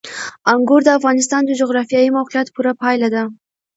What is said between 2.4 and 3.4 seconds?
پوره پایله ده.